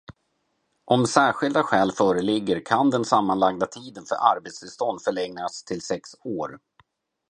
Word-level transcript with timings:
Om 0.85 1.05
särskilda 1.07 1.63
skäl 1.63 1.91
föreligger 1.91 2.65
kan 2.65 2.89
den 2.89 3.05
sammanlagda 3.05 3.65
tiden 3.65 4.05
för 4.05 4.15
arbetstillstånd 4.15 5.01
förlängas 5.01 5.63
till 5.63 5.81
sex 5.81 6.09
år. 6.23 6.59